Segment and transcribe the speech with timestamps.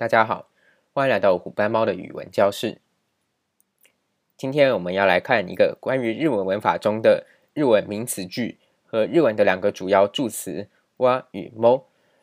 [0.00, 0.48] 大家好，
[0.94, 2.78] 欢迎来到虎斑猫的语文教室。
[4.34, 8.56] 今天我们要来看一个关于日文文法中的日文名词句
[8.86, 10.68] 和日文的两个主要助词
[11.04, 11.82] “哇”与 “mo”。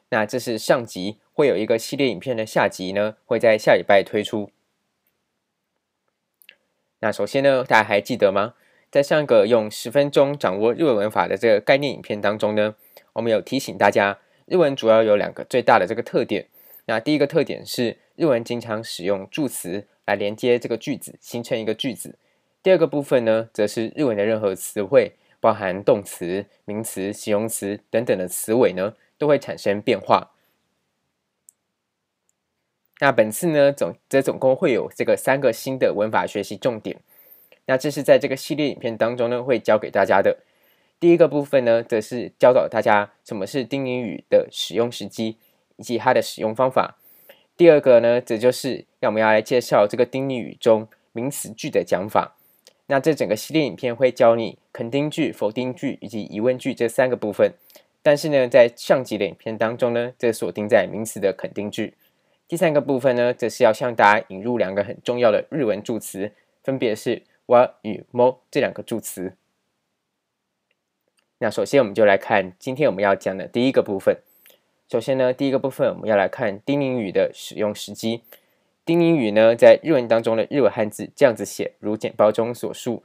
[0.09, 4.49] 那这是上集，会有一个系列影片的下集呢，会在下礼拜推出。
[7.01, 8.55] 那首先呢，大家还记得吗？
[8.89, 12.73] 在上一个用十分钟掌握日文文法的这个概念影片当中呢，
[13.13, 14.17] 我们有提醒大家，
[14.47, 16.47] 日文主要有两个最大的这个特点。
[16.87, 22.17] 那第一个特点是日文经常使用助词来连接这个句子，形成一个句子。
[22.63, 30.31] 第二个部分呢，则是日文的任何词汇，包含动词、名词、形容词等等的词尾呢，都会产生变化。
[32.99, 37.01] 那本次呢，总则总共会有这个三个新的文法学习重点。
[37.65, 40.39] 那这是在这个系列影片当中呢，会教给大家的。
[41.01, 45.37] 第一个部分呢，则是教导大家什么是丁宁语的使用时机。
[45.77, 46.97] 以及它的使用方法。
[47.55, 52.35] 第二个呢，这就是要我们要来介绍这个丁宁语中名词句的讲法。
[52.85, 57.53] 那这整个系列影片会教你肯定句、否定句以及疑问句这三个部分。
[58.03, 61.95] 但是呢，在上集的影片当中呢，这锁定在名词的肯定句。
[62.47, 66.31] 第三个部分呢，则是要向大家引入两个很重要的日文助词，
[66.63, 69.33] 分别是“哇”与 “mo” 这两个助词。
[71.39, 74.19] 那首先，我们就来看今天我们要讲的第一个部分。
[74.89, 78.21] 首先呢，第一个部分我们要来看丁宁语的使用时机。
[78.85, 83.03] 丁宁语呢，在日文当中的日文汉字这样子写，如简报中所述。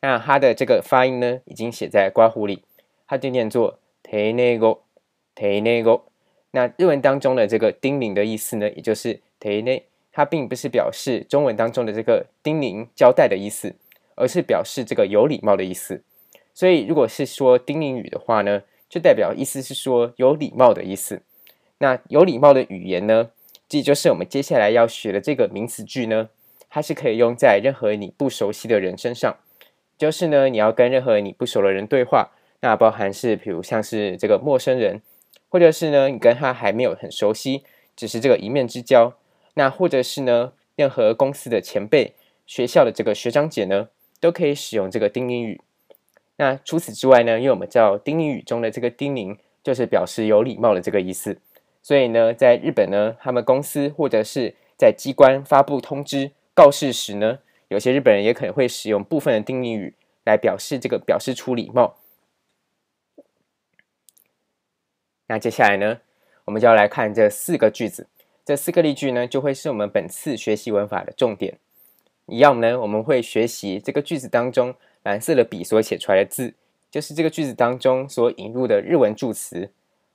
[0.00, 2.62] 那它的这个发音呢，已经写在刮胡里，
[3.06, 4.76] 它就念作“丁宁语
[5.36, 6.00] ”，“丁宁语”。
[6.52, 13.74] 那日文当中的这个“叮咛”的意思呢，也就是“丁宁”，它并不是表示中文当中的这个“叮咛”交代的意思，
[14.14, 16.02] 而是表示这个有礼貌的意思。
[16.54, 21.22] 所以，如果是说丁宁语的话呢，就代表意思是说有礼貌的意思。
[21.78, 23.30] 那有礼貌的语言呢，
[23.66, 26.28] 这就是我们接下来要学的这个名词句呢，
[26.68, 29.38] 它是可以用在任何你不熟悉的人身上。
[29.96, 35.00] 就是呢，你要跟任何你不熟的人对话，那包含是比如像是这个陌生人，
[35.48, 37.62] 或者是呢你跟他还没有很熟悉，
[37.94, 39.14] 只是这个一面之交。
[39.54, 42.14] 那或者是呢，任何公司的前辈、
[42.46, 43.88] 学校的这个学长姐呢，
[44.20, 45.60] 都可以使用这个丁宁语。
[46.40, 51.38] 那除此之外呢，因为我们知道丁宁语中的这个“丁宁”就是表示有礼貌的这个意思，
[51.82, 59.92] 所以呢，在日本呢，他们公司或者是在机关发布通知告示时呢，有些日本人也可能会使用部分的丁宁语
[60.24, 61.98] 来表示这个表示出礼貌。
[65.26, 66.00] 那接下来呢，
[66.46, 68.08] 我们就要来看这四个句子，
[68.46, 71.58] 这四个例句呢，就会是我们本次学习文法的重点。
[72.24, 74.74] 一样呢，我们会学习这个句子当中。
[75.02, 76.54] 蓝色的笔所写出来的字，
[76.90, 79.70] 就是这个句子当中所引入的日文助词。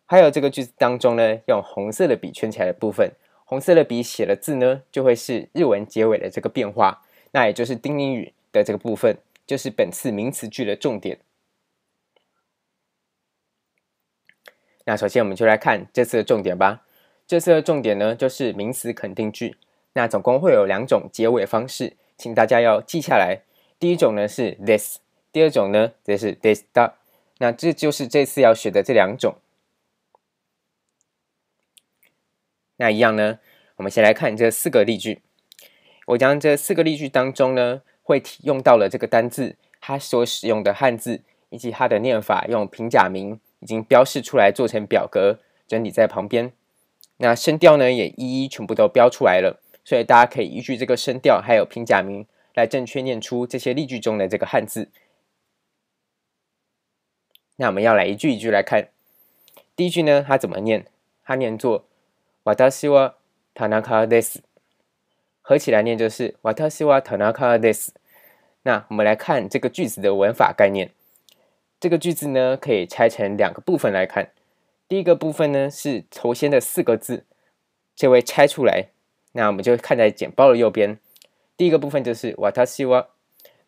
[0.06, 3.12] 还有这个句子当中呢，用红色的笔圈起来的部分，
[3.44, 7.04] 红色的笔写的字呢，就会是日文结尾的这个变化。
[7.32, 11.20] 那也就是丁宁语的这个部分，就是本次名词句的重点。
[14.86, 16.86] 那首先我们就来看这次的重点吧。
[17.26, 19.58] 这次的重点呢，就是名词肯定句。
[19.94, 23.42] 那总共会有两种结尾方式，请大家要记下来。
[23.86, 24.98] 第一种呢是 this，
[25.32, 26.96] 第二种呢则是 this 的。
[27.38, 29.36] 那这就是这次要学的这两种。
[32.78, 33.38] 那一样呢，
[33.76, 35.22] 我们先来看这四个例句。
[36.08, 45.38] 我将这四个例句当中呢，会用到了这个单字，它所使用的汉字以及它的念法，用平假名已经标示出来，做成表格
[45.68, 46.52] 整理在旁边。
[47.18, 52.26] 那声调呢，也一一全部都标出来了，所以大家可以依据这个声调还有平假名。
[52.55, 54.91] 来正确念出这些例句中的这个汉字。
[57.57, 58.89] 那我们要来一句一句来看。
[59.77, 60.85] 第一句呢，它怎么念？
[61.25, 61.85] 它念作“
[62.45, 63.15] 私は
[63.55, 64.41] 田中です”，
[65.43, 67.91] 合起来念就是“私は田中です”。
[68.63, 70.91] 那我们来看这个句子的文法概念。
[71.79, 74.33] 这个句子呢，可以拆成两个部分来看。
[74.89, 77.25] 第一个部分呢，是头先的四个字，
[77.95, 78.89] 这位拆出来，
[79.33, 80.99] 那我们就看在简报的右边。
[81.57, 83.07] 第一个部分就是“私は”，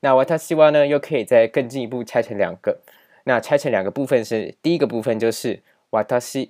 [0.01, 2.79] 那“私は”呢，又可以再更进一步拆成两个。
[3.25, 6.49] 那拆成两个部分是，第一个部分就是“私”，“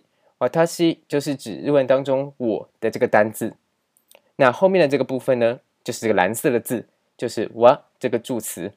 [0.66, 3.54] 私”就是指日文当中“我”的这个单字。
[4.36, 6.86] 那后面的这个部分呢，就是这个蓝色的字，
[7.16, 8.72] 就是“わ”这个助词。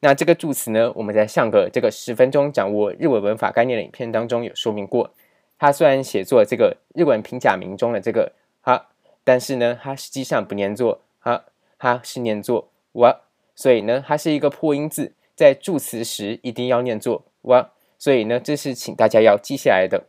[0.00, 5.14] 那这个助词呢，我们在上个这个十分钟掌握日文文法概念的影片当中有说明过。
[5.58, 8.88] 它虽然写作这个日文平假名中的这个“哈”，
[9.24, 11.44] 但是呢，它实际上不念作“哈”。
[11.81, 13.21] 它是念作哇，
[13.55, 20.05] 所以呢，它是一个破音字，在助词时一定要念作哇，所以呢，这是请大家要记下来的。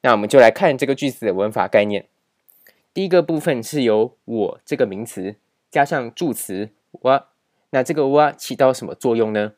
[0.00, 2.06] 那我们就来看这个句子的文法概念。
[2.94, 5.36] 第一个部分是由我这个名词
[5.70, 6.70] 加上助词
[7.02, 7.26] 哇，
[7.68, 9.52] 那这个哇起到什么作用呢？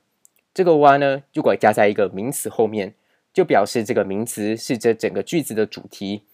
[0.53, 2.95] 这个哇呢，如果加在一个名词后面，
[3.33, 6.25] 就表示这个名词是这整个句子的主题，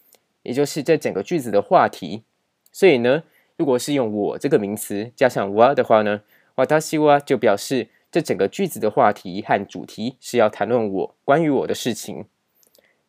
[0.41, 2.23] 也就是这整个句子的话题。
[2.71, 3.21] 所以呢，
[3.56, 6.22] 如果是用我这个名词加上哇的话呢，
[6.56, 12.24] 哇达西哇就表示这整个句子的话题和主题是要谈论我关于我的事情。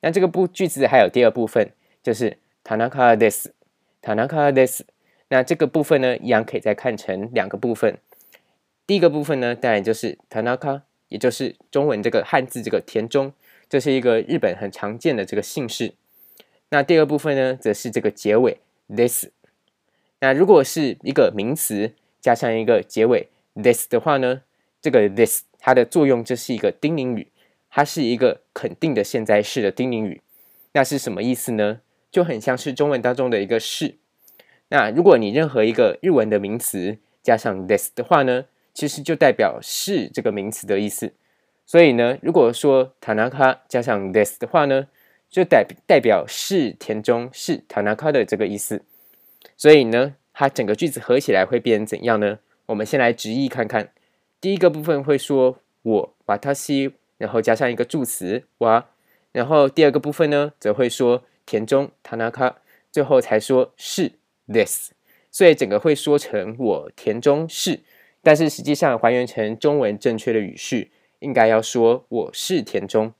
[0.02, 1.72] 那这个部句子还有第二部分，
[2.02, 3.52] 就是田中です。
[4.02, 4.82] 田中です。
[5.28, 7.98] 那这个部分呢，一样可以再看成两个部分。
[8.88, 13.34] 第一个部分呢，当然就是田中，也就是中文这个汉字这个田中。
[13.70, 15.94] 这是一个日本很常见的这个姓氏。
[16.70, 18.58] 那第二部分呢，则是这个结尾
[18.88, 19.28] this。
[20.25, 23.29] 那如果是一个名词加上一个结尾
[23.63, 24.41] this 的话呢，
[24.81, 27.29] 这个 this 它的作用就是一个丁宁语，
[27.69, 30.23] 它是一个肯定的现在式的丁宁语。
[30.73, 31.83] 那是什么意思呢？
[32.11, 33.97] 就很像是中文当中的一个是。
[34.69, 41.13] 那如果你任何一个日文的名词加上 this 的话呢，其实就代表是这个名词的意思。
[41.67, 44.87] 所以呢，如果说 Tanaka 加上 this 的话呢，
[45.29, 48.81] 就代代表是田中是 Tanaka 的这个意思。
[49.57, 52.39] 所以呢，它整个句子合起来会变成怎样呢？
[52.67, 53.91] 我们先来直译看看。
[54.41, 56.15] 第一个部分会说我
[56.55, 58.89] 私，然后加上一个助词哇，
[59.33, 62.55] 然后第二个部分呢，则会说田中田中，
[62.91, 64.13] 最后才说是
[64.47, 64.93] this。
[65.31, 67.81] 所以整个会说成我田中是，
[68.23, 70.91] 但是实际上还原成中文正确的语序。
[71.21, 73.15] 应该要说我是田中，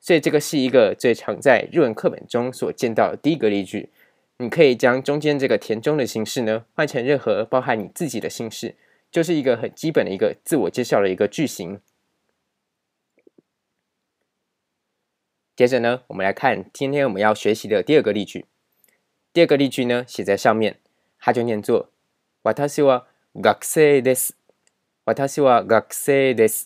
[0.00, 3.90] 所以这个是一个最常在日文课本中所见到的第一个例句。
[4.37, 8.75] 你可以将中间这个田中的形式呢，换成任何包含你自己的姓氏，
[9.09, 11.81] 就是一个很基本的一个自我介绍的一个句型。
[15.55, 18.45] 接着呢，我们来看今天我们要学习的第二个例句。
[19.33, 20.79] 第二个例句呢，写在上面，
[21.19, 21.89] 它就念作“
[22.43, 24.29] 私は学生です”。
[25.03, 26.65] 私は学生です。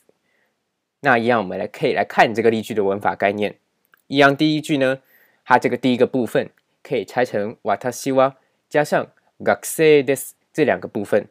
[0.99, 3.57] 那一样，我们来可以来看这个例句的文法概念。
[4.07, 5.01] 一样，第一句呢，
[5.45, 6.49] 它这个第一个部分
[6.85, 8.35] 可以拆成私は
[8.69, 9.07] 加上
[9.39, 11.27] 学生です这两个部分。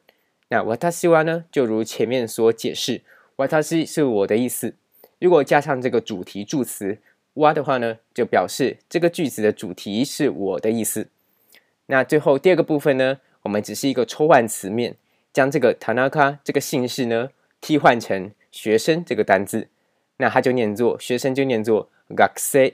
[0.48, 3.02] 那私は呢，就如前面所解释，
[3.36, 4.74] 私是我的意思。
[5.18, 6.98] 如果加上这个主题助词
[7.34, 11.08] 哇的话呢，就表示这个句子的主题是我的意思。
[11.86, 14.96] 那最后第二个部分呢，我们只是一个抽换词面，
[15.32, 18.32] 将这个田中这个姓氏呢替换成。
[18.52, 19.68] 学生这个单字，
[20.16, 22.72] 那它就念作学生就念作学生。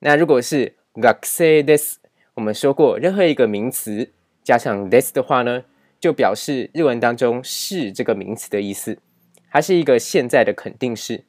[0.00, 1.98] 那如果是学生です，
[2.38, 4.10] 我们说过，任何一个名词
[4.42, 5.64] 加上です的话呢，
[6.00, 8.98] 就表示日文当中是这个名词的意思，
[9.50, 11.24] 它是一个现在的肯定式。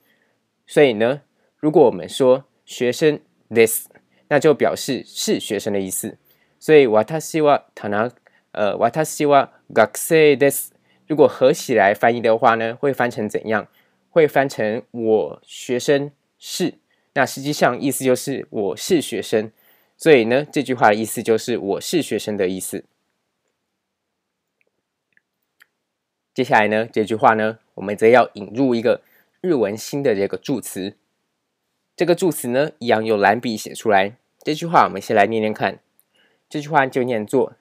[0.68, 1.22] 所以呢，
[1.60, 3.20] 如果我们说学生
[3.50, 3.86] です，
[4.30, 6.18] 那就表示是学生的意思。
[6.60, 8.12] 所以私は田中，
[8.52, 10.70] 呃，私は学生です。
[11.08, 13.68] 如果合起来翻译的话呢，会翻成怎样？
[14.10, 16.76] 会翻成我学生是，
[17.14, 19.52] 那实际上意思就是我是学生，
[20.00, 22.86] 所以呢，这句话的意思就是我是学生的意思。
[26.34, 29.02] 接下来呢，这句话呢，我们则要引入一个
[29.40, 30.98] 日文新的这个助词，
[31.96, 34.18] 这个助词呢，一样用蓝笔写出来。
[34.44, 35.80] 这句话我们先来念念看，
[36.50, 37.54] 这句话就念作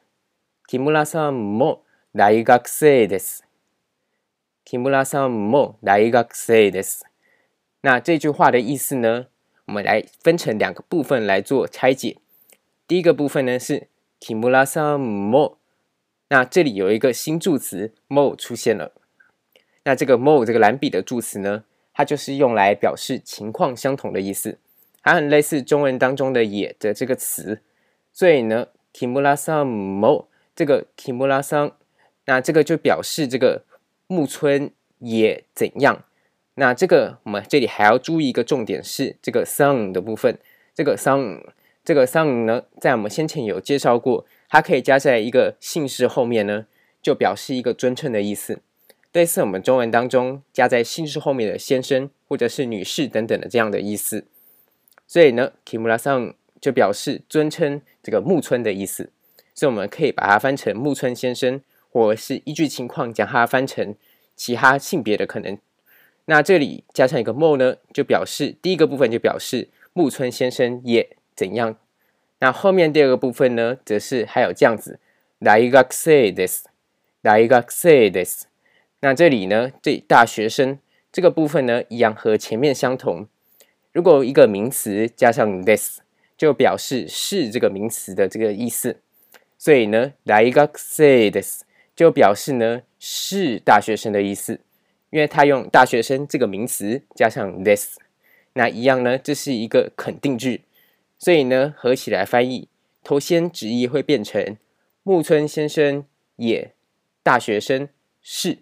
[0.67, 3.43] 木村さんも大学生です。
[4.65, 7.03] 木村さんも大学生です。
[7.83, 9.27] 那这句话的意思呢，
[9.67, 12.17] 我们来分成两个部分来做拆解。
[12.89, 13.89] 第一个部分呢是
[14.21, 15.57] 木村さんも，
[16.29, 18.93] 那这里有一个新助词も出现了。
[19.85, 24.59] 那这个も这个蓝笔的助词呢，它就是用来表示情况相同的意思，
[25.03, 27.61] 它很类似中文当中的也的这个词。
[28.13, 31.73] 所以呢，木村さんも这个木村さん，
[32.25, 33.65] 那这个就表示这个。
[34.07, 36.05] 木村也怎样？
[36.57, 40.39] 那这个我们这里还要注意一个重点是这个 “son” 的部分。
[40.75, 41.41] 这个 “son”
[41.89, 46.67] 这个 “son” 呢，在我们先前有介绍过，它可以加在一个姓氏后面呢，
[47.03, 48.61] 就表示一个尊称的意思。
[49.13, 54.27] 类似我们中文当中加在姓氏后面的先生或者是女士等等的这样的意思。
[55.07, 59.11] 所以呢木村さん就表示尊称这个木村的意思。
[59.55, 61.61] 所以我们可以把它翻成木村先生。
[61.97, 63.95] 或是依据情况将它翻成
[64.35, 65.57] 其他性别的可能。
[66.25, 71.77] 那这里加上一个も呢，就表示第一个部分就表示木村先生也 怎样。
[72.41, 74.99] 那后面第二个部分呢，则是还有这样子，
[75.43, 76.65] 大学生です，
[77.23, 78.43] 大学生です。
[79.01, 80.79] 那这里呢，这大学生
[81.13, 83.29] 这个部分呢，一样和前面相同。
[83.93, 85.99] 如果一个名词加上です，
[86.37, 89.01] 就表示是这个名词的这个意思。
[89.57, 91.61] 所以呢，大学生です
[91.95, 94.61] 就表示呢是大学生的意思，
[95.11, 97.97] 因为他用大学生这个名词加上です，
[98.55, 100.63] 那一样呢，这是一个肯定句，
[101.20, 102.70] 所以呢合起来翻译，
[103.04, 104.58] 头先直译会变成
[105.04, 106.06] 木村先生
[106.38, 106.74] 也
[107.22, 107.90] 大学生
[108.22, 108.60] 是，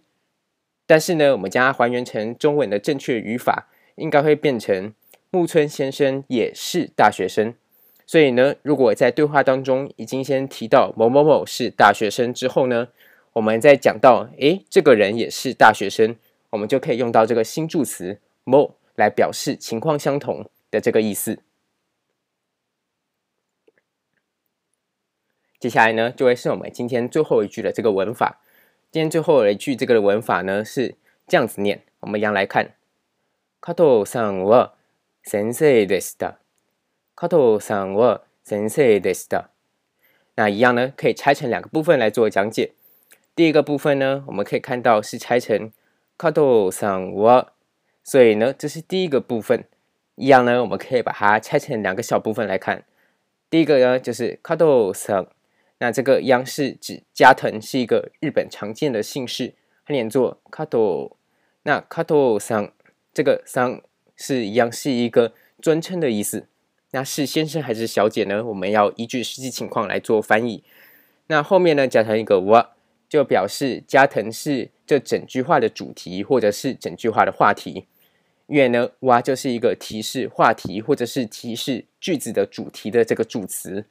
[0.86, 4.94] 但是呢，我们将它还原成中文的正确语法，应该会变成
[5.30, 7.54] 木村先生也是大学生。
[8.06, 12.88] 所以呢，如果在对话当中已经先提到某某某是大学生之后呢，
[13.34, 16.16] 我们再讲到，诶，这个人也是大学生，
[16.52, 21.40] 我们就可以用到这个新助词も来表示情况相同的这个意思。
[25.59, 28.41] 接下来呢，就会是我们今天最后一句的这个文法。
[28.91, 32.75] 今天最后一句这个的文法呢是这样子念，我们一样来看。
[33.61, 34.73] 加藤さんは
[35.25, 36.35] 先生でした。
[37.15, 39.51] 加藤さんは先生でした。
[40.35, 42.73] 那一样呢，可以拆成两个部分来做讲解。
[43.35, 45.71] 第一个部分呢，我们可以看到是拆成
[46.19, 47.47] 加藤さんは，
[48.03, 49.65] 所以呢，这是第一个部分。
[50.17, 52.85] 一样呢，我们可以把它拆成两个小部分来看。
[53.49, 55.27] 第一个呢，就是加藤さん，
[55.79, 59.55] 那这个央是指加藤是一个日本常见的姓氏，
[59.85, 61.11] 它念作加藤。
[61.65, 62.71] 那加藤さん
[63.13, 63.83] 这个さん
[64.17, 66.47] 是一样是一个尊称的意思。
[66.93, 68.45] 那是先生还是小姐呢？
[68.45, 70.63] 我们要依据实际情况来做翻译。
[71.29, 72.73] 那后面呢，加上一个哇，
[73.09, 77.87] 就表示加藤是这整句话的主题，或者是整句话的话题。
[78.47, 83.87] 因为呢，哇就是一个提示话题，或者是提示句子的主题的这个助词。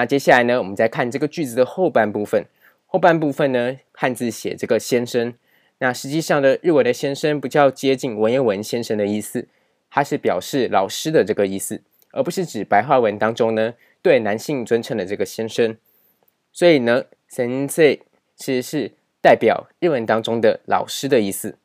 [0.00, 2.46] 那接下来呢，我们再看这个句子的后半部分。
[2.86, 5.34] 后半部分呢，汉字写这个先生。
[5.80, 9.46] 那实际上的日文的先生不叫接近文言文先生的意思，
[9.90, 11.82] 它是表示老师的这个意思。
[12.12, 15.76] 而不是指白话文当中呢，对男性尊称的这个先生，
[16.50, 17.98] 所以呢，先生
[18.34, 21.58] 其实是代表日文当中的老师的意思。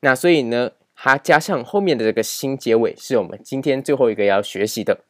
[0.00, 5.04] 那所以呢，它加上后面的这个新结尾，是我们今天最后一个要学习的。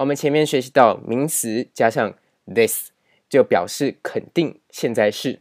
[0.00, 2.14] 我们前面学习到名词加上
[2.46, 2.88] this
[3.28, 5.40] 就表示肯定现在式。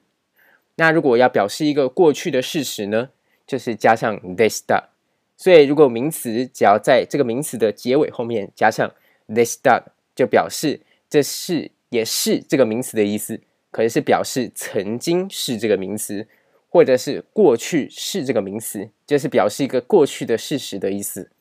[0.75, 3.09] 那如果要表示一个过去的事实呢，
[3.47, 4.89] 就是加上 this 的。
[5.37, 8.93] 所以，如果名词只要在这个名词的结尾后面加上
[9.33, 9.81] this done，
[10.13, 13.39] 就表示这是也是这个名词的意思，
[13.71, 16.27] 可能是表示曾经是这个名词，
[16.67, 21.31] 或者是过去是这个名词，就是表示一个过去的事实的意思。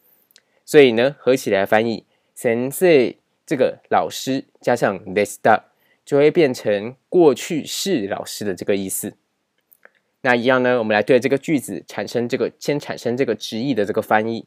[0.64, 2.04] 所以呢，合起来翻译，
[2.40, 3.14] 先生
[3.44, 5.60] 这个老师加上 this done，
[6.04, 9.14] 就会变成过去式老师的这个意思。
[10.20, 14.46] 那一样呢，我们来对这个句子产生这个先产生这个直译的这个翻译，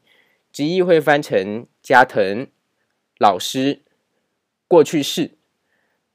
[0.50, 2.46] 直译会翻成加藤
[3.18, 3.82] 老师
[4.66, 5.32] 过去式。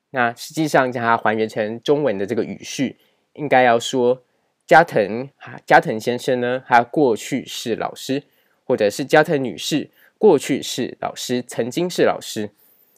[0.10, 2.98] 那实际上将它还原成中文的这个语序，
[3.34, 4.24] 应该要说
[4.66, 5.30] 加藤
[5.64, 8.24] 加藤先生呢，他过去是老师，
[8.64, 12.52] 或者是加藤女士过去是老师，曾经是老师。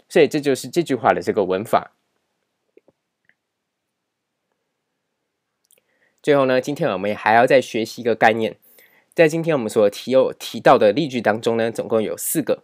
[0.07, 1.91] 所以这就是这句话的这个文法。
[6.21, 8.57] 最后呢，今天我们还要再学习一个概念，
[9.13, 12.63] 在今天我们所提有提到的例句当中呢，总共有四个。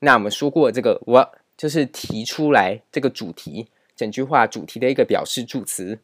[0.00, 6.00] 那我们说过，这个我就是提出来这个主题，整句话主题的一个表示助词。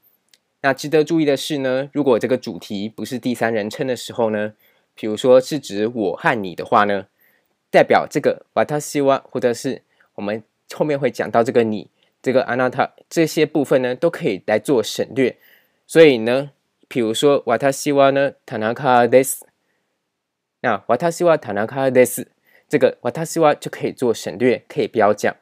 [0.61, 4.53] 那值得注意的是呢，如果这个主题不是第三人称的时候呢，
[4.95, 7.07] 比如说是指我和你的话呢，
[7.76, 9.82] 代表这个私は，或者是
[10.16, 11.90] 我们后面会讲到这个你，
[12.22, 15.38] 这个あなた这些部分呢，都可以来做省略。
[15.88, 16.52] 所以呢。
[16.94, 17.42] 比如说，
[17.72, 19.44] 私は呢，田中です。
[20.60, 22.28] 那私は田中です，
[22.68, 25.34] 这个私は就可以做省略，可以不要讲。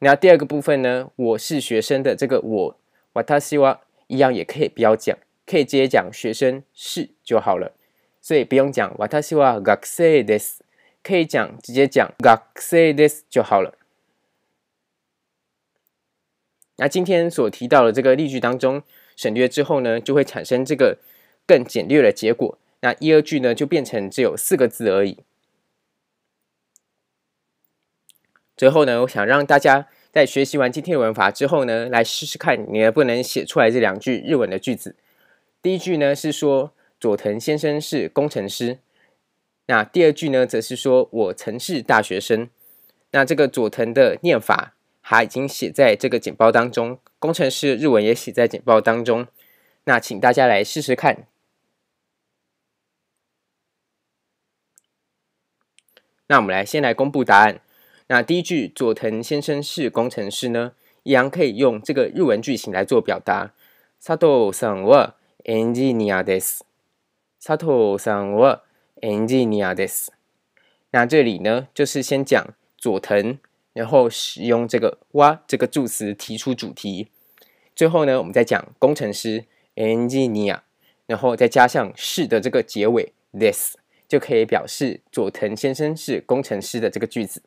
[0.00, 2.76] 那第二个部分呢，我是学生的这个我，
[3.12, 7.70] 私は一样也可以不要讲，可以直接讲学生是就好了。
[8.20, 10.56] 所以不用讲私は学生です，
[11.03, 13.77] 可以讲直接讲学生です就好了。
[16.77, 18.83] 那今天所提到的这个例句当中。
[19.19, 20.97] 省略之后呢，就会产生这个
[21.45, 22.57] 更简略的结果。
[22.79, 25.17] 那一、二句呢，就变成只有四个字而已。
[28.55, 34.95] 最后呢，我想让大家在学习完今天的文法之后呢，来试试看你能不能写出来这两句日文的句子。
[35.61, 38.79] 第一句呢是说佐藤先生是工程师，
[39.68, 42.48] 那第二句呢则是说我曾是大学生。
[43.10, 44.74] 那这个佐藤的念法。
[45.06, 49.26] 它已经写在这个简报当中，工程师日文也写在简报当中。
[49.84, 51.26] 那请大家来试试看。
[56.26, 57.60] 那我们来先来公布答案。
[58.06, 60.72] 那第一句佐藤先生是工程师呢，
[61.02, 63.52] 一样可以用这个日文句型来做表达。
[64.00, 66.64] 佐藤さんはエンジニアです。
[67.38, 68.62] 佐藤さんは
[69.02, 70.08] エンジニアです。
[70.90, 73.38] 那这里呢，就是先讲佐藤，
[73.72, 77.08] 然后使用这个哇这个助词提出主题。
[77.74, 80.60] 最后呢，我们再讲工程师エンジニア，
[81.06, 87.42] 然后再加上是的这个结尾 this，就可以表示佐藤先生是工程师的这个句子。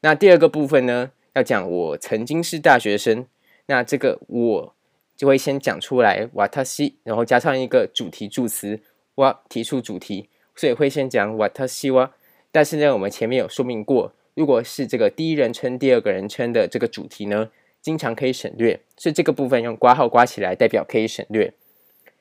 [0.00, 3.26] 那第二个部分呢，要讲我曾经是大学生，
[3.66, 4.74] 那这个我
[5.16, 6.28] 就会先讲出来
[6.62, 8.80] 私，然后加上一个主题助词
[9.14, 12.10] 哇提出主题， 所以会先讲私は。
[12.52, 17.50] 但是呢，我们前面有说明过，如果是这个第一人称、第二个人称的这个主题呢，
[17.82, 21.52] 经常可以省略，所以这个部分用括号括起来，代表可以省略。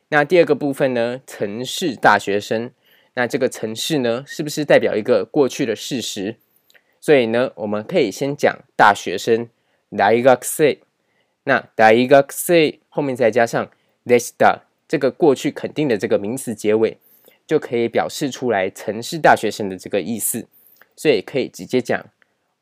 [0.10, 2.72] 那第二个部分呢，曾是大学生，
[3.14, 6.36] 那这个曾是呢，是不是代表一个过去的事实？
[7.00, 9.50] 所以呢，我们可以先讲大学生，
[9.96, 10.78] 大学生。
[11.46, 13.70] 那大学生后面再加上
[14.06, 16.98] でした，这个过去肯定的这个名词结尾。
[17.50, 20.48] 就可以表示出来曾是大学生的这个意思，
[20.96, 22.06] 所以可以直接讲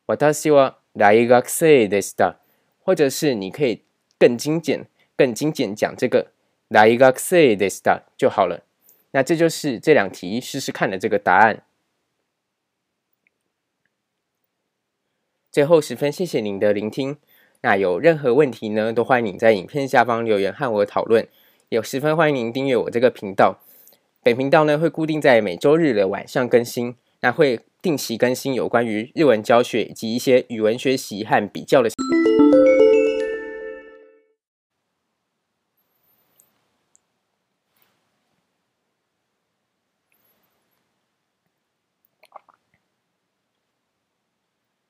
[0.07, 2.35] 私は大学生でした，
[2.83, 3.83] 或者是你可以
[4.19, 4.85] 更精简、
[5.15, 6.31] 更精简讲这个
[6.69, 8.63] 大学生でした就好了。
[9.11, 11.63] 那这就是这两题试试看的这个答案。
[15.51, 17.17] 最后十分谢谢您的聆听。
[17.61, 21.27] 那有任何问题呢，都欢迎您在影片下方留言和我讨论。
[21.69, 23.59] 也十分欢迎您订阅我这个频道。
[24.28, 31.88] 本频道呢会固定在每周日的晚上更新，那会定期更新有关于日文教学以及一些语文学习和比较的。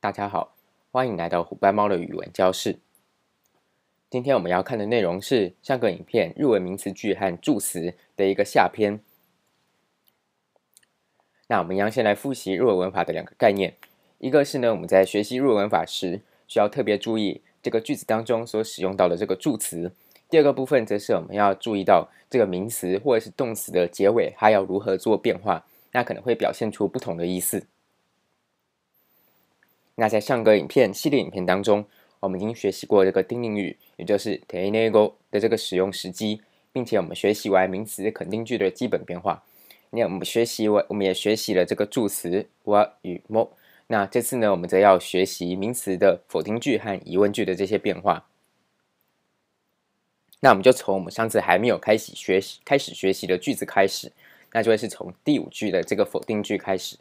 [0.00, 0.56] 大家好，
[0.90, 2.80] 欢迎来到虎斑猫的语文教室。
[4.10, 8.98] 今天我们要看的内容是上个影片日文名词句和助词的一个下篇。
[11.48, 13.74] 那我们一样先来复习日文法的两个概念，
[14.18, 19.88] 一个是呢，我们在学习日文法时需要特别注意这个句子当中所使用到的这个助词；
[20.28, 27.66] 第二个部分则是我们要注意到这个名词或者是动词的结尾，它要如何做变化，那可能会表现出不同的意思。
[29.94, 31.86] 那在上个影片系列影片当中，
[32.20, 34.90] 我们已经学习过这个丁宁语，也就是丁宁语
[35.30, 36.42] 的这个使用时机，
[36.74, 39.42] 并且我们学习完名词肯定句的基本变化。
[39.90, 43.50] 那我们学习我，我们也学习了这个助词は与も。
[43.86, 48.26] 那这次呢，我们则要学习名词的否定句和疑问句的这些变化。
[50.40, 54.12] 那我们就从我们上次还没有开始学习开始学习的句子开始，
[54.52, 56.98] 那就会是从第五句的这个否定句开始。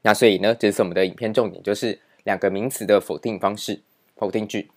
[0.00, 3.82] 那所以呢，这次我们的影片重点就是两个名词的否定方式，
[4.16, 4.70] 否定句。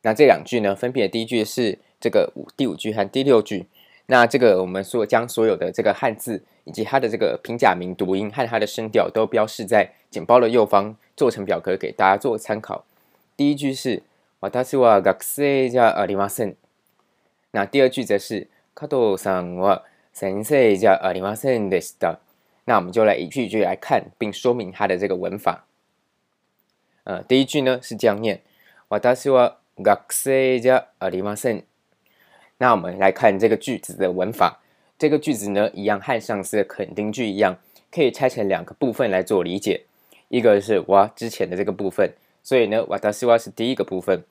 [0.00, 3.66] 那这两句呢，分别第一句是这个五第五句和第六句。
[4.07, 12.83] 那这个我们说将所有的这个汉字以及它的这个平假名读音和它的声调都标示在简报的右方，做成表格给大家做参考。
[13.37, 14.03] 第一句是
[14.41, 16.55] 私は学生じゃありません。
[17.51, 22.17] 那第二句则是加藤さんは先生じゃありませんでした。
[22.65, 25.65] 那我们就来一句一句来看，并说明它的这个文法。
[27.05, 28.39] 呃，第一句呢是这样念：
[28.89, 31.63] 私は学生じゃありません。
[32.58, 34.60] 那我们来看这个句子的文法。
[34.98, 37.56] 这个句子呢，一样和上次的肯定句一样，
[37.90, 39.82] 可以拆成两个部分来做理解。
[40.26, 44.24] 一个是哇之前的这个部分，所以呢，私は是第一个部分。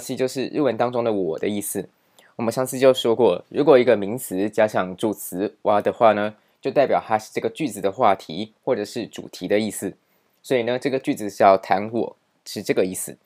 [0.00, 1.88] 私就是日文当中的我的意思。
[2.34, 9.94] 我们上次就说过，如果一个名词加上助词哇的话呢，就代表它是这个句子的话题或者是主题的意思。
[10.42, 13.16] 所以呢，这个句子是要谈我，是这个意思。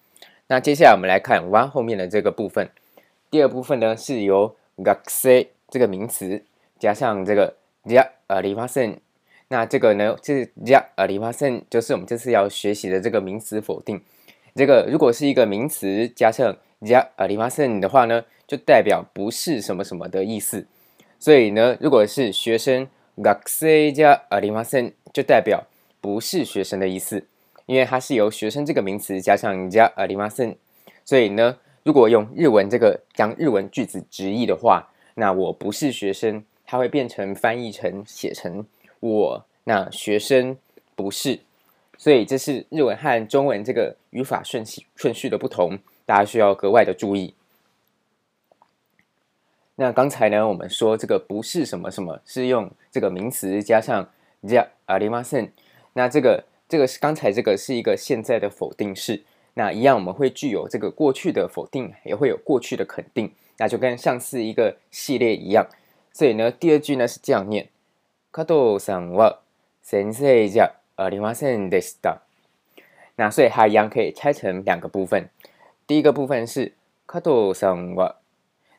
[0.49, 2.69] 那接下来我们来看哇后面的这个部分。
[3.34, 6.44] 第二部分呢，是由学生这个名词
[6.80, 8.98] 加上这个じゃありません。
[9.50, 14.02] 那这个呢，是じゃありません，就是我们这次要学习的这个名词否定。
[14.56, 20.66] 这个如果是一个名词加上じゃありません的话呢，就代表不是什么什么的意思。
[21.20, 25.68] 所以呢，如果是学生学生じゃありません，就代表
[26.02, 27.28] 不是学生的意思，
[27.68, 30.56] 因为它是由学生这个名词加上じゃありません，
[31.06, 31.58] 所以呢。
[31.84, 38.66] 如果用日文这个将日文句子直译的话，那我不是学生，它会变成翻译成写成
[39.00, 40.58] 我，那学生
[40.96, 41.40] 不是，
[41.98, 47.34] 所以这是日文和中文这个语法顺序顺序的不同，大家需要格外的注意。
[49.76, 54.10] 那刚才呢，我们说这个不是什么什么，是用这个名词加上
[54.44, 55.50] じゃありません。
[55.94, 59.24] 那这个这个是刚才这个是一个现在的否定式。
[59.56, 65.68] 那一样我们会具有这个过去的否定，也会有过去的肯定，那就跟上次一个系列一样。
[66.14, 67.68] 所以呢，第二句呢是这样念：
[68.32, 69.40] 加藤さんは
[69.82, 72.20] 先生じゃありませんでした。
[73.16, 75.30] 那所以它一样可以拆成两个部分。
[75.86, 76.74] 第一个部分是
[77.06, 78.16] 加藤さんは，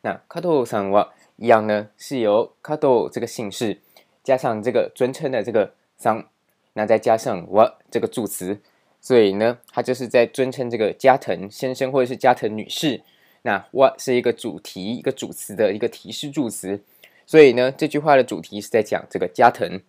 [0.03, 3.79] 那加藤さんは一样呢是由加藤这个姓氏
[4.23, 6.25] 加上这个尊称的这个桑，
[6.73, 8.61] 那再加上は这个助词。
[9.05, 13.01] 所以呢，它就是在尊称这个加藤先生或者是加藤女士。
[13.43, 16.81] 那 what 是一个主题、一个主词的一个提示助词。
[17.27, 19.81] 所以呢，这句话的主题是在讲这个加藤。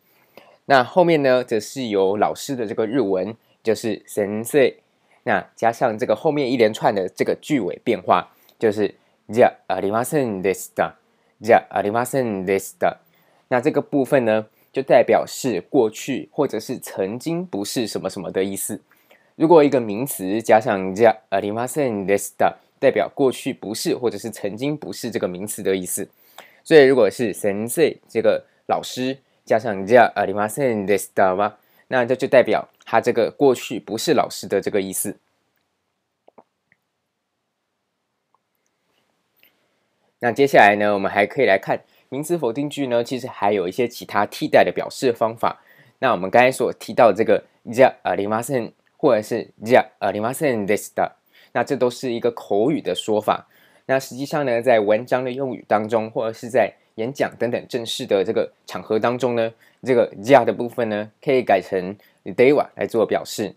[0.66, 4.74] 那后面呢，则是由老师的这个日文，就是先生。
[5.24, 8.96] 那加上这个后面一连串的这个句尾变化，就是
[9.28, 10.94] じゃありませんでした。
[11.42, 13.00] じゃありませんでした。
[13.50, 18.80] 那这个部分呢，就代表是过去或者是曾经不是什么什么的意思。
[19.36, 26.08] 如果一个名词加上じゃありませんでした，代表过去不是或者是曾经不是这个名词的意思。
[26.64, 35.18] 所以如果是先生这个老师加上じゃありませんでした吧，那这就代表他这个过去不是老师的这个意思。
[40.20, 45.64] 那接下来呢，我们还可以来看名词否定句呢，其实还有一些其他替代的表示方法。
[45.98, 48.74] 那我们刚才所提到这个じゃありません。
[48.98, 51.12] 或者是じゃありませんでした，
[51.54, 53.48] 那这都是一个口语的说法。
[53.88, 59.52] 那实际上呢，在文章的用语当中，或者是在演讲等等正式的这个场合当中呢，
[59.84, 63.56] 这个じゃ的部分呢，可以改成では来做表示。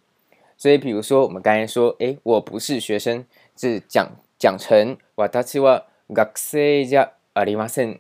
[0.57, 3.25] 所以，比如说我们刚才说，哎，我不是学生，
[3.57, 4.09] 是讲
[4.39, 7.99] 讲成私は学生じゃありません。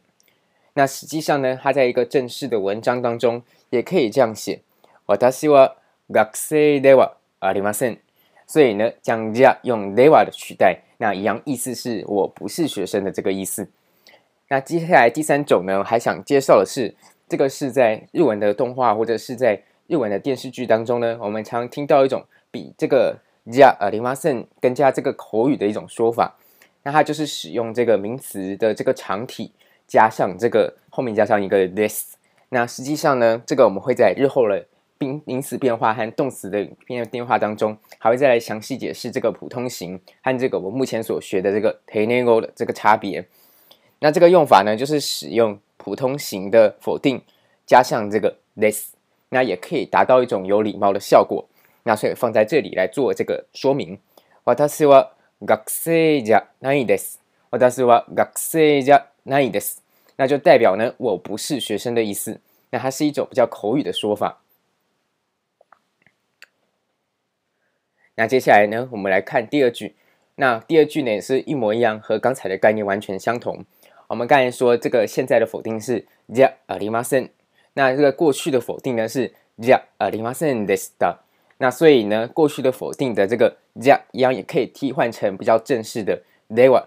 [0.75, 4.61] 那实际上呢，它在一个正式的文章当中，也可以这样写，
[5.07, 5.75] 私は
[6.09, 7.99] 学生では ありません，
[8.47, 13.69] 所以呢，将じゃ用では的取代，那一样意思是我不是学生的这个意思。
[14.49, 16.95] 那接下来第三种呢，还想介绍的是，
[17.29, 26.37] 这个是在日文的动画或者是在日文的电视剧当中呢，我们常听到一种比这个じゃありません更加这个口语的一种说法。
[26.83, 29.53] 那它就是使用这个名词的这个长体
[29.87, 32.15] 加上这个后面加上一个 this。
[32.49, 34.65] 那实际上呢，这个我们会在日后的。
[34.99, 43.27] 并名词变化和动词的变变化当中，还会再来详细解释这个普通型和这个我目前所学的这个丁宁语的这个差别。
[44.01, 47.23] 那这个用法呢，就是使用普通型的否定
[47.67, 48.95] 加上这个 this，
[49.31, 51.47] 那也可以达到一种有礼貌的效果。
[51.85, 53.99] 那所以放在这里来做这个说明。
[54.45, 57.19] 私は学生じゃないです。
[57.51, 59.79] 私は学生じゃないです。
[60.17, 62.41] 那就代表呢，我不是学生的意思。
[62.71, 64.43] 那它是一种比较口语的说法。
[68.19, 69.95] 那接下来呢，我们来看第二句。
[70.37, 73.65] 那第二句呢，也是一模一样，和刚才的概念完全相同。
[74.09, 77.29] 我们刚才说这个现在的否定是じゃありません，
[77.75, 81.19] 那这个过去的否定呢是じゃありませんでした。
[81.59, 86.87] 那所以呢，过去的否定的这个じゃ一样也可以替换成比较正式的では。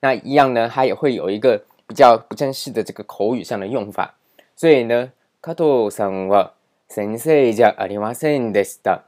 [0.00, 4.14] 那一样呢，它也会有一个比较不正式的这个口语上的用法。
[4.54, 5.10] 所以呢，
[5.42, 6.52] 加藤さんは
[6.88, 9.05] 先生じゃありませんでした。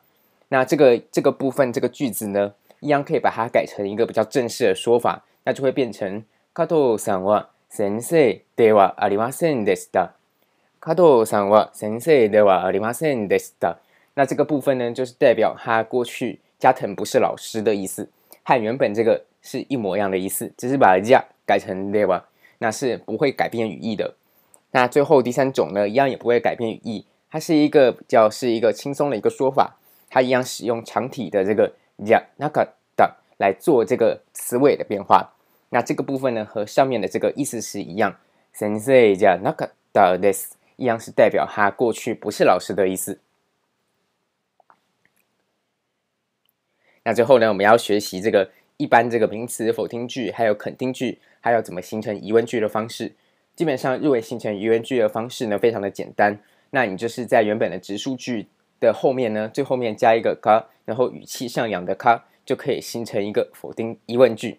[0.49, 6.23] 那这个这个部分这个句子呢，一样可以把它改成一个比较正式的说法，那就会变成
[6.55, 10.13] 加藤さんは先生ではありませんでした。
[10.81, 13.79] 加藤さんは先生ではありませんでした。
[14.15, 18.09] 那这个部分呢，就是代表他过去加藤不是老师的意思，
[18.45, 22.23] 和原本这个是一模一样的意思，只是把じゃ改成では，
[22.59, 24.15] 那是不会改变语义的。
[24.71, 29.79] 那最后第三种呢，一样也不会改变语义，它是一个比较是一个轻松的一个说法。
[30.09, 35.35] 它一样使用长体的这个じゃなかった来做这个词尾的变化。
[35.71, 38.17] 那这个部分呢，和上面的这个意思是一样。
[38.53, 43.19] 先生じゃなかったです，一样是代表他过去不是老师的意思。
[47.03, 53.13] 那最后呢，我们要学习这个一般这个名词否定句，还有肯定句，还有怎么形成疑问句的方式。
[53.57, 56.39] 基本上，日文形成疑问句的方式呢，非常的简单。
[56.71, 58.47] 那你就是在原本的直述句。
[58.81, 64.59] 的后面呢，最后面加一个か，然后语气上扬的か，就可以形成一个否定疑问句。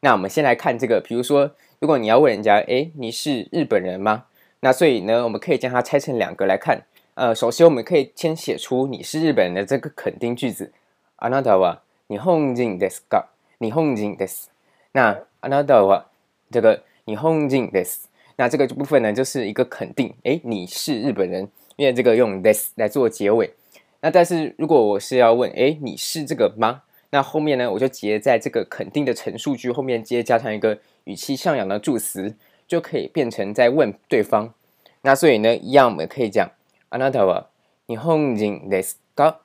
[0.00, 4.24] 那我们先来看这个，比如说，如果你要问人家，哎，你是日本人吗？
[4.60, 6.86] 那所以呢，我们可以将它拆成两个来看。
[7.14, 10.72] 呃，首先我们可以先写出你是日本人的这个肯定句子。
[11.18, 13.26] あなたは日本人ですか？
[13.58, 14.48] 日本人です。
[14.92, 16.06] 那あなたは
[16.50, 18.08] 这个日本人です。
[18.36, 21.48] 那这个部分呢，就是一个肯定，哎，你是日本人。
[21.76, 23.52] 因为这个用 this 来做结尾，
[24.00, 26.82] 那但是如果我是要问，哎，你是这个吗？
[27.10, 32.34] 那后面呢，我就直接在这个肯定的陈述句后面直接加上一个语气上扬的助词，
[32.66, 34.54] 就可以变成在问对方。
[35.02, 36.48] 那所以呢，一样我们可以讲，
[36.90, 37.46] あなたは
[37.86, 39.36] 日本人ですか？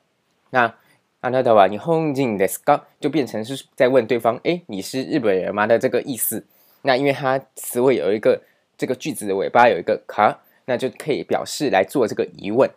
[0.52, 0.76] 那
[1.22, 2.84] あなたは日本人ですか？
[3.02, 6.46] 就变成是在问对方，哎，你是日本人吗的这个意思。
[6.84, 8.42] 那因为它词尾有一个
[8.78, 12.70] 这个句子的尾巴有一个か， 那就可以表示来做这个疑问。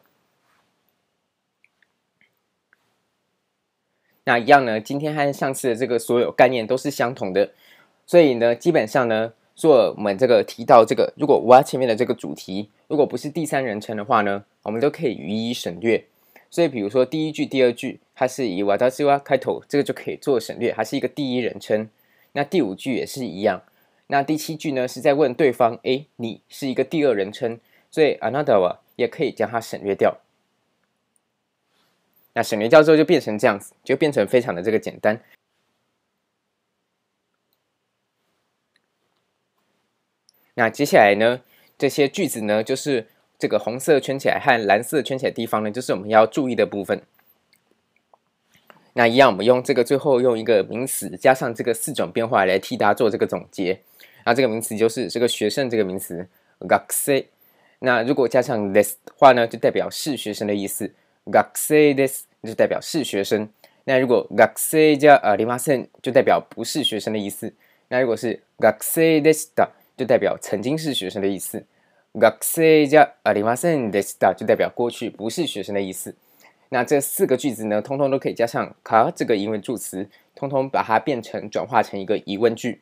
[4.25, 7.53] 那一样呢，今天和上次的这个所有概念都是相同的，
[8.07, 16.05] 所以呢，基本上呢，做我们这个提到这个，如果我前面的这个主题如果不是第三人称的话呢，我们都可以予以省略。
[16.51, 21.89] 所以比如说第一句、第二句，它是以わたしは开头，这个就可以做省略，它是一个第一人称。
[22.33, 23.63] 那第五句也是一样。
[24.09, 27.59] 那第七句呢，是在问对方，哎，你是一个第二人称，
[27.95, 30.19] 所以あなたは也可以将它省略掉。
[32.33, 35.21] 那省略掉之后就变成这样子，就变成非常的这个简单。
[40.55, 41.41] 那接下来呢，
[41.77, 47.03] 这些句子呢，就是这个红色圈起来和蓝色圈起来的地方呢，就是我们要注意的部分。
[48.93, 53.81] 那一样，我们用这个最后用一个名词加上这个四种变化来替大家做这个总结。
[54.25, 56.29] 那这个名词就是这个学生这个名词，
[56.61, 57.27] 学生。
[57.81, 60.93] 那如果加上 this 的话呢，就代表是学生的意思。
[61.27, 63.49] 学生です就代表是学生，
[63.85, 67.53] 那如果学生じゃありません就代表不是学生的意思。
[67.89, 71.65] 那如果是学生でした就代表曾经是学生的意思。
[72.15, 76.15] 学生じゃありませんでした就代表过去不是学生的意思。
[76.71, 82.81] 那这四个句子呢，通通都可以加上か这个疑问助词，通通把它变成转化成一个疑问句。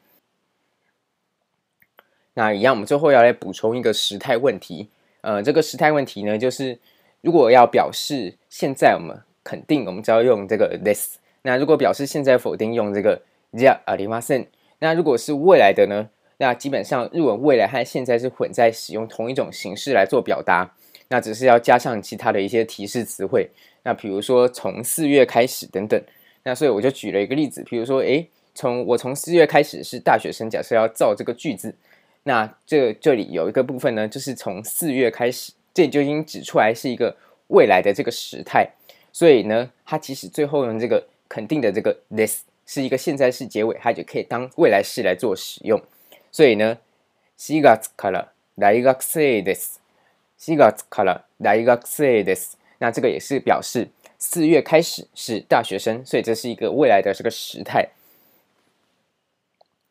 [2.35, 4.89] 那一样，我们最后要来补充一个时态问题。
[5.21, 6.79] 呃，这个时态问题呢，就是。
[7.21, 11.17] 如果要表示现在我们肯定，我们只要用这个 this。
[11.43, 13.21] 那如果表示现在否定，用这个
[13.53, 14.47] じゃありません。
[14.79, 16.11] 那如果是未来的呢？
[16.37, 20.73] 那基本上日文未来和现在是混在使用同一种形式来做表达。
[21.09, 23.51] 那只是要加上其他的一些提示词汇。
[23.83, 26.01] 那比如说从四月开始等等。
[26.45, 31.75] 那所以我就举了一个例子，比如说，诶，从我从四月开始是大学生，假设要造这个句子。
[32.25, 35.53] 那这这里有一个部分呢，就是从四月开始。
[35.75, 37.17] 这里就已经指出来是一个
[37.49, 38.69] 未来的这个时态，
[39.13, 45.81] 所以呢，它其实最后用这个肯定的这个 this 是一个现在式结尾，它就可以当未来式来做使用。
[46.33, 46.79] 所以呢，
[47.39, 49.77] 4月から大学生です。
[50.41, 52.55] 4月から大学生です。
[52.79, 53.89] 那这个也是表示
[54.19, 57.89] 四月开始是大学生，所以这是一个未来的这个时态。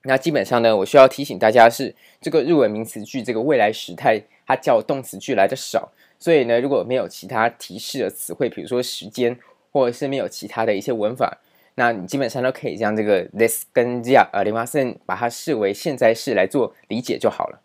[0.04, 4.24] 那基本上呢，我需要提醒大家是这个日文名词句这个未来时态。
[4.50, 9.38] 它较动词句来的少，所以呢，如果没有其他提示的词汇，比如说时间，
[9.74, 11.40] 或者是没有其他的一些文法，
[11.76, 17.60] 那你基本上都可以将这个 this 跟じゃありません把它视为现在式来做理解就好了。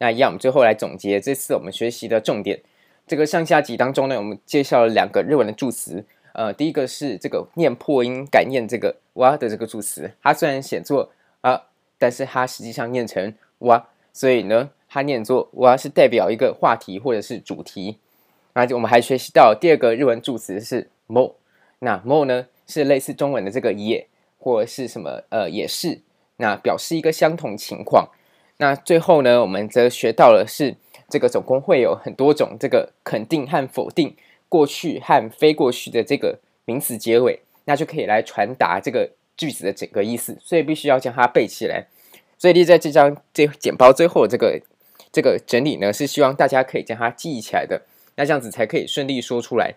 [0.00, 2.60] 那一样，我们最后来总结这次我们学习的重点。
[3.06, 11.11] 这个上下集当中呢，我们介绍了两个日文的助词， 呃，第一个是这个念破音改念这个哇的这个助词，它虽然写作
[11.41, 11.63] 啊，
[11.97, 13.87] 但是它实际上念成哇。
[14.11, 17.99] 所以呢，它念作“哇”是代表一个话题或者是主题。
[18.53, 21.35] 那我们还学习到第二个日文助词是 “mo”。
[21.77, 24.07] 那 “mo” 呢是类似中文的这个“也”
[24.39, 26.01] 或者是什么呃“也是”，
[26.37, 28.09] 那表示一个相同情况。
[28.57, 30.75] 那最后呢，我们则学到了是
[31.07, 34.17] 这个总共会有很多种这个肯定和否定、
[34.49, 40.37] 过去和非过去的这个名词结尾，那就可以来传达这个句子的整个意思。
[40.43, 41.87] 所以必须要将它背起来。
[42.37, 44.59] 所以立在这张这简报最后这个
[45.11, 47.81] 这个整理呢，是希望大家可以将它记忆起来的，
[48.15, 49.75] 那这样子才可以顺利说出来。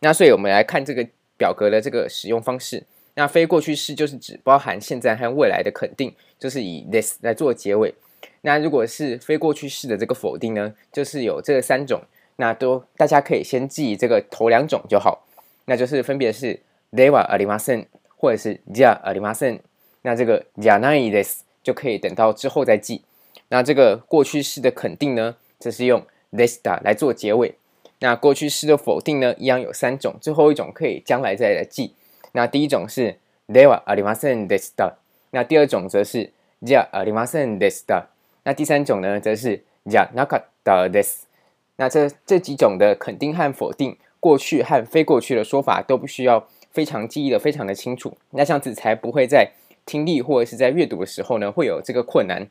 [0.00, 2.84] 那所以我们来看这个表格的这个使用方式。
[3.14, 7.94] 那非过去式就是指包含现在和未来的肯定，就是以 this 来做结尾。
[8.40, 12.00] 那如果是非过去式的这个否定呢，就是有这三种，
[12.37, 15.25] 那都大家可以先记这个头两种就好。
[15.65, 19.61] 那就是分别是ではありません或者是じゃありません。
[20.03, 21.43] 那这个じゃないです。
[21.63, 23.01] 就可以等到之后再记。
[23.49, 27.55] 那这个过去式的肯定呢，则是用 desta 来做结尾。
[27.99, 31.93] 那过去式的否定呢，一样有三种，最后一种可以将来再来记。
[32.31, 33.17] 那第一种是
[33.49, 34.93] ではありませんでした。
[35.31, 36.31] 那第二种则是
[36.63, 38.05] じゃありませんでした。
[38.43, 41.27] 那第三种呢，则是じゃなかったです。
[41.76, 48.16] 那这这几种的肯定和否定，过去和非过去的说法，都不需要非常记忆的非常的清楚。
[48.30, 49.52] 那这样子才不会在。
[49.84, 52.46] 听力或者是在阅读的时候呢，会有这个困难，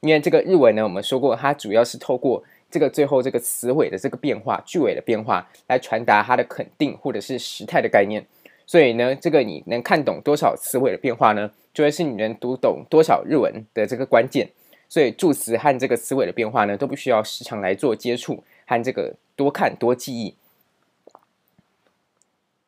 [0.00, 8.22] 因为这个日文呢，我们说过，它主要是透过这个最后这个词尾的这个变化、句尾的变化，来传达它的肯定或者是时态的概念。
[8.66, 14.46] 所以呢，这个你能看懂多少词尾的变化呢，就会是你能读懂多少日文的这个关键。
[14.86, 20.34] 所以助词和这个词尾的变化呢，都不需要时常来做接触和这个多看多记忆。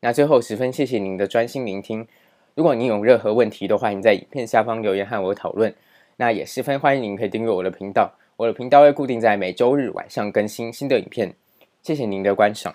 [0.00, 2.06] 那最后十分谢谢您的专心聆听。
[2.54, 5.74] 如果您有任何问题的话，您在影片下方留言和我讨论。
[6.16, 11.34] 那也十分欢迎您可以订阅我的频道，我的频道会固定在每周日晚上更新新的影片。
[11.82, 12.74] 谢谢您的观赏。